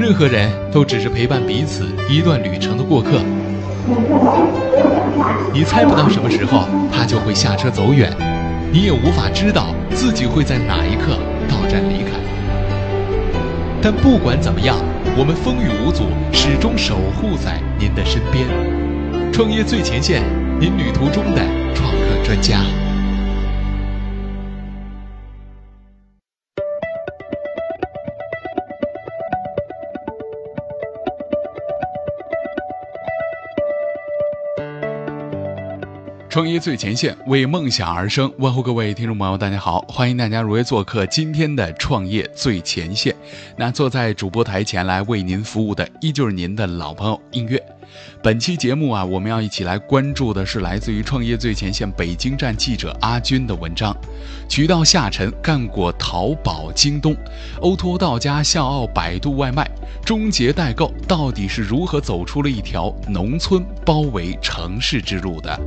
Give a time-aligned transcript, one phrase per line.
[0.00, 3.20] 任何人都只是陪伴彼此一段旅程的过客。
[5.52, 8.10] 你猜不到什么时候他就会下车走远，
[8.72, 12.18] 你也无法知道自己会在哪一刻到站离开。
[13.82, 14.78] 但不管怎么样，
[15.18, 18.46] 我们风雨无阻，始终守护在您的身边。
[19.30, 20.22] 创业最前线，
[20.58, 21.42] 您旅途中的
[21.74, 22.60] 创客专家。
[36.30, 38.32] 创业最前线，为梦想而生。
[38.38, 43.12] 问候各位听众朋友，大家好，欢迎大家如约做客今天的创业最前线。
[43.56, 47.60] 那坐在主播台前来为您服务的，依旧是您的老朋友音乐。
[48.22, 53.92] 本期节目啊，我们要一起来关注的是来自于创业最前线北京站记者阿军的文章：
[54.48, 57.12] 渠道下沉，干过淘宝、京东、
[57.60, 59.68] O2O 到家、笑傲百度外卖、
[60.06, 65.60] 终结代购，到底是如何走出了一条农村包围城市之路的？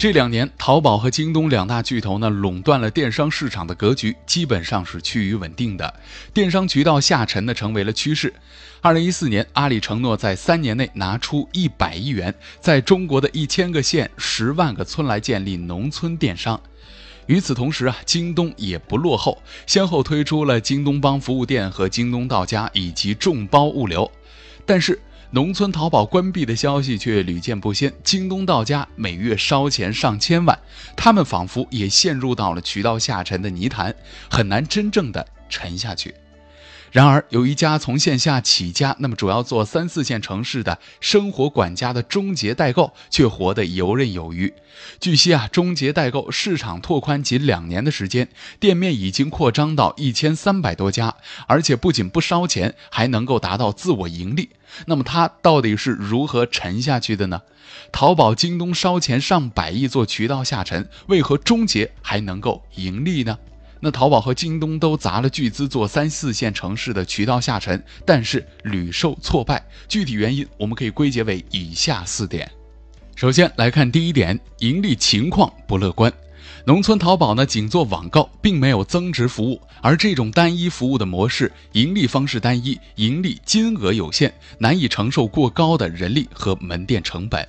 [0.00, 5.92] 这两年，淘宝和京东两大巨头呢，垄断了电商市场的格局，基本上是趋于稳定的。
[6.32, 8.32] 电商渠道下沉呢，成为了趋势。
[8.80, 16.58] 二零一四年，阿里承诺在三年内拿出一百亿元，在中国的一千个县、十万个村来建立农村电商。
[17.26, 24.10] 与此同时啊，京东也不落后，先后推出了京东帮服务店和京东到家以及众包物流。
[24.64, 24.98] 但是，
[25.32, 30.58] 农村淘宝关闭的消息却屡见不鲜，京东到家每月烧钱上千万，
[30.96, 33.94] 他们仿佛也陷入到了渠道下沉的泥潭，
[34.28, 36.12] 很难真正的沉下去。
[36.90, 44.52] 然而，有一家从线下起家，那么主要做三四线城市的生活管家的终结代购，却活得游刃有余。
[44.98, 51.14] 据悉啊，终结代购市场拓宽仅两年的时间，店面已经扩张到一千三百多家，
[51.46, 54.50] 而且不仅不烧钱，还能够达到自我盈利。
[54.86, 57.42] 那么，它到底是如何沉下去的呢？
[57.92, 63.38] 淘宝、京东烧钱上百亿做渠道下沉，为何终结还能够盈利呢？
[63.80, 69.64] 那淘宝和京东都砸了巨资做三四线城市的渠道下沉，但是屡受挫败。
[69.88, 72.50] 具体原因我们可以归结为以下四点。
[73.16, 76.12] 首先来看第一点，盈利情况不乐观。
[76.66, 87.46] 农村淘宝呢仅做网购，并没有增值服务，而这种单一服务的模式，盈利方式单一，盈利金额有限，难以承受过高的人力和门店成本。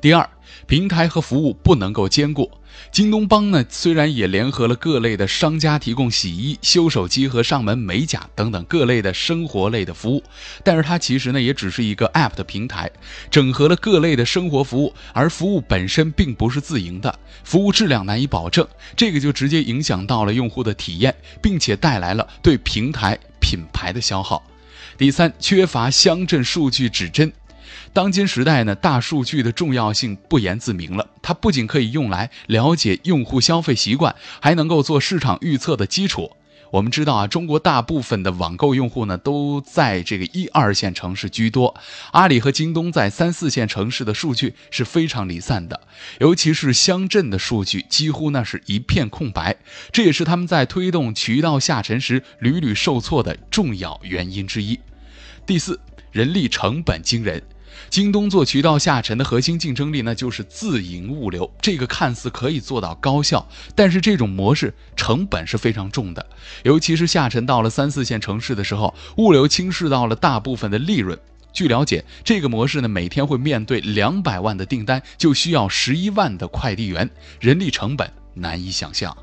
[0.00, 0.30] 第二，
[0.68, 2.48] 平台和服务不能够兼顾。
[2.92, 10.22] 京东帮呢，虽然也联合了各类的商家提供洗衣、修手机和上门美甲等等各类的生活类的服务，
[10.62, 12.88] 但是它其实呢也只是一个 App 的平台，
[13.28, 18.64] 整合了各类的生活服务，而服务本身并不是自营的，服务质量难以保证，
[18.96, 24.40] 这个就直接影响到了用户的体验，并且带来了对平台品牌的消耗。
[24.96, 27.32] 第三，缺乏乡镇数据指针。
[27.92, 31.06] 当今时代呢，大数据的重要性不言自明了。
[31.22, 36.32] 它不仅可以用来了解用户消费习惯，还能够做市场预测的基础。
[36.70, 41.74] 我们知道啊，中国大部分的网购用户呢，都在这个一二线城市居多。
[42.12, 45.80] 阿里和京东在三四线城市的数据是非常离散的，
[46.20, 49.56] 尤其是乡镇的数据几乎那是一片空白。
[49.92, 54.78] 这也是他们在推动渠道下沉时屡屡受挫的重要原因之一。
[55.46, 55.80] 第四，
[56.12, 57.42] 人力成本惊人。
[57.90, 61.50] 京东做渠道下沉的核心竞争力呢，就是自营物流。
[61.60, 66.26] 这个看似可以做到高效，但是这种模式成本是非常重的。
[66.64, 71.18] 尤其是下沉到了三四线城市的时候，物流侵蚀到了大部分的利润。
[71.52, 77.08] 据了解，这个模式呢，每天会面对两百万的订单，就需要十一万的快递员，
[77.40, 79.16] 人力成本难以想象。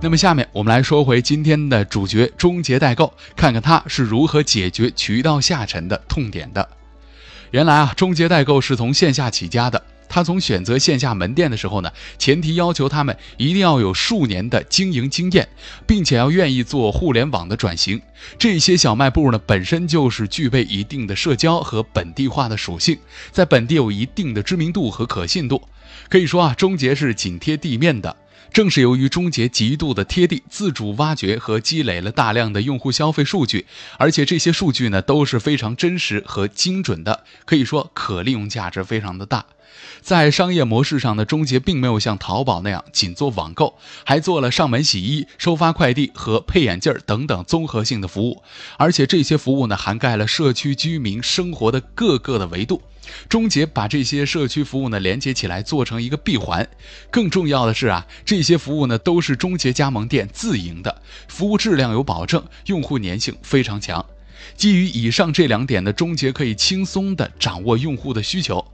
[0.00, 6.68] 那么下面我们来说回今天的主角——终结代购，看看它是如何解决渠道下沉的痛点的。
[7.50, 9.82] 原来啊，终结代购是从线下起家的。
[10.08, 15.48] 他从选择线下门店的时候呢，前提要求他们一定要有数年的经营经验，
[15.84, 18.00] 并且要愿意做互联网的转型。
[18.38, 22.96] 这些小卖部呢，本身就是具备一定的社交和本地化的属性，
[23.32, 25.60] 在本地有一定的知名度和可信度。
[26.08, 28.16] 可以说啊，终结是紧贴地面的。
[28.52, 33.66] 正是由于终结极度的贴地，自主挖掘和积累了大量的用户消费数据，
[33.98, 39.46] 而且这些数据呢都是非常真实和精准的，可以说可利用价值非常的大。
[40.00, 48.42] 在商业模式上呢，中捷并没有像淘宝那样仅做网购，还做了上门洗衣、收发快递和配眼镜等等综合性的服务，
[48.78, 52.82] 而且这些服务呢，涵盖了社区居民生活的各个的维度。
[53.28, 56.68] 中捷把这些社区服务呢连接起来，做成一个闭环。
[57.10, 64.04] 更重要的是啊，这些服务呢都是中捷加盟店自营的，服务质量有保证，用户粘性非常强。
[64.56, 68.64] 基于以上这两点呢，中捷可以轻松地掌握用户的需求。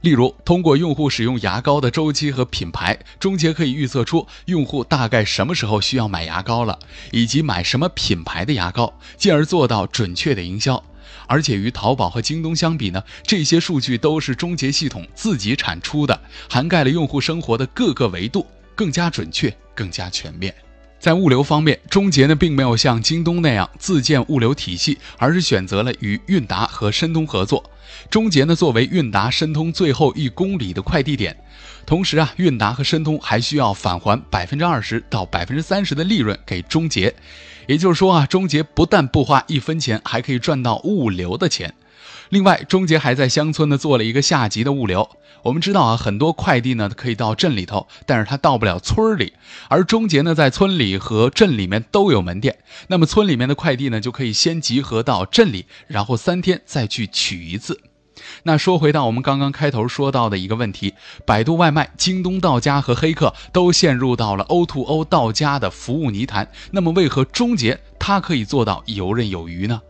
[0.00, 6.78] 例如，通过用户使用牙膏的周期和品牌，中捷可以预测出用户大概什么时候需要买牙膏了，
[7.10, 10.82] 以及买什么品牌的牙膏，进而做到准确的营销。
[11.26, 16.18] 而且与淘宝和京东相比呢，这些数据都是中捷系统自己产出的，
[16.48, 20.54] 涵盖了用户生活的各个维度，更加准确，更加全面。
[20.98, 27.70] 在物流方面，中捷呢并没有像京东那样自建物流体系，而是选择了与韵达和申通合作。
[28.10, 31.36] 中捷呢作为韵达、申通最后一公里的快递点，
[31.86, 37.14] 同时啊，韵达和申通还需要返还百分之二十到百分之三十的利润给中捷。
[37.66, 41.74] 也就是说啊，中捷不但不花一分钱，还可以赚到物流的钱。
[42.28, 45.08] 另外，中捷还在乡村呢做了一个下级的物流。
[45.44, 49.34] 我们知道啊，很多快递呢可以到镇里头，但是它到不了村里。
[49.68, 52.58] 而中捷呢在村里和镇里面都有门店，
[52.88, 57.80] 那么村里面的快递呢就可以先集合到镇里，然后三天再去取一次。
[58.42, 60.94] 那说回到我们刚刚开头说到的一个问题，
[61.24, 69.80] 百度外卖、京东到家和黑客都陷入到了 O2O 到家的服务泥潭，那么为何终结它可以做到游刃有余呢？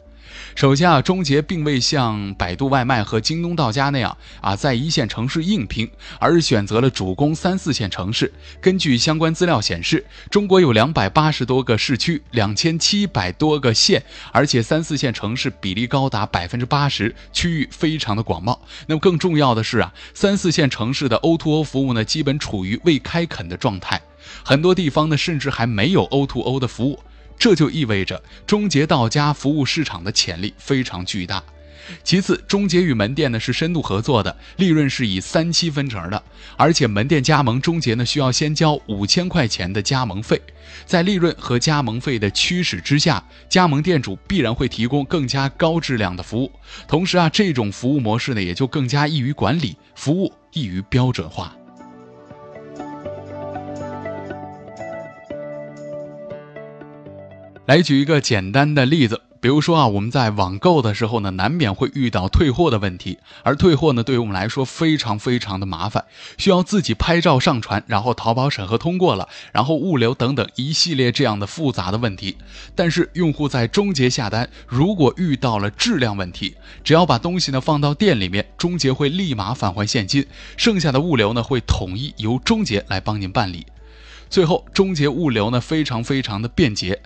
[0.55, 5.89] 首先啊，中捷并未像百度外卖和京东到家那样啊，在一线城市硬拼，
[6.19, 8.33] 而是选择了主攻三四线城市。
[8.61, 14.03] 根据相关资料显示，中国有两百八十多个市区，两千七百多个县，
[14.33, 18.59] 而且三四线城市比例高达百分之八十，区域非常的广袤。
[18.87, 24.01] 那么更重要的是啊，三四线城市的 O2O 服务呢，基本处于未开垦的状态，
[24.45, 26.99] 很多地方呢，甚至还没有 O2O 的服务。
[27.39, 31.43] 这就意味着中捷到家服务市场的潜力非常巨大。
[32.05, 36.23] 其次，中捷与门店呢是深度合作的，利润是以三七分成的，
[36.55, 40.39] 而且门店加盟中捷呢需要先交五千块钱的加盟费。
[40.85, 46.53] 在利润和加盟费的驱使之下，加盟店主必然会提供更加高质量的服务。
[46.87, 51.57] 同时啊，这种服务模式呢也就更加易于管理，服务易于标准化。
[57.69, 66.07] 来举一个简单的例子，比如说啊，我们在网购的时候呢，难免会遇到退货的问题，而退货呢，对于我们来说非常非常的麻烦，
[66.39, 72.39] 需要自己拍照上传，然后淘宝审核通过了，然后物流等等一系列这样的复杂的问题。
[72.75, 80.27] 但是用户在中捷下单，如果遇到了质量问题，只要把东西呢放到店里面，中捷会立马返还现金，
[80.57, 83.67] 剩下的物流呢会统一由中捷来帮您办理。
[84.31, 87.01] 最后，中捷物流呢非常非常的便捷，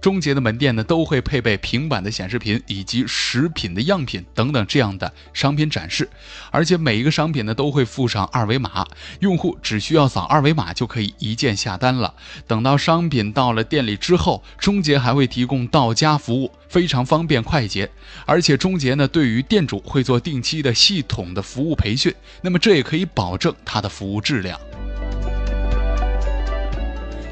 [0.00, 6.08] 中捷的门店呢都会配备平板的显示屏以及食品的样品等等这样的商品展示，
[6.50, 8.86] 而且每一个商品呢都会附上二维码，
[9.20, 12.14] 用户只需要扫二维码就可以一键下单了。
[12.46, 17.88] 等到商品到了店里之后，中捷还会提供到家服务，非常方便快捷。
[18.26, 22.12] 而且中捷呢对于店主会做定期的系统的服务培训，
[22.42, 24.58] 那么这也可以保证它的服务质量。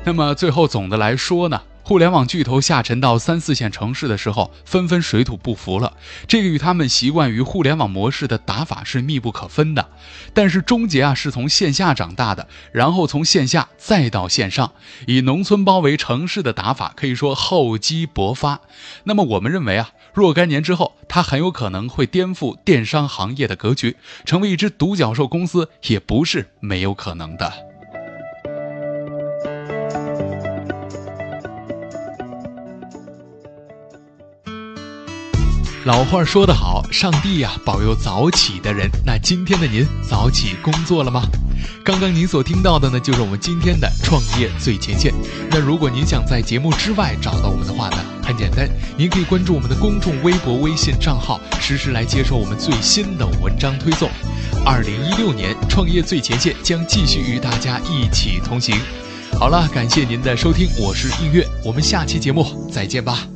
[0.04, 5.96] 那么最后总的来说呢，互联网巨头下沉到三四线城市的时候，纷纷水土不服了。
[6.26, 9.88] 这个与他们习惯于互联网模式的打法是密不可分的。
[10.34, 14.72] 但是终结啊，是从线下长大的，然后从线下再到线上，
[15.06, 18.60] 以农村包围城市的打法可以说厚积薄发。
[19.04, 27.71] 那么我们认为啊，若干年之后，它很有可能会颠覆电商行业的格局，成为一只独角兽公司，也不是没有可能的。
[35.84, 38.88] 老话说得好，上帝呀保佑早起的人。
[39.04, 41.22] 那今天的您早起工作了吗？
[41.84, 45.12] 刚刚您所听到的呢，就是我们今天的创业最前线。
[45.50, 54.08] 那如果您想在节目之外找到我们的话呢，很简单，您可以关注我们的公众微博、微信账号，实时来接收我们最新的文章推送。
[54.64, 58.76] 二零一六年，创业最前线将继续与大家一起同行。
[59.36, 63.26] 好了，感谢您的收听，我是映月，我们下期节目再见吧。